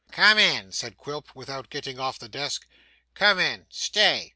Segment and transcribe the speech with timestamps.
[0.09, 2.65] 'Come in,' said Quilp, without getting off the desk.
[3.13, 3.67] 'Come in.
[3.69, 4.29] Stay.